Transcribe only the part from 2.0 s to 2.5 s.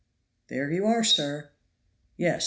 "Yes!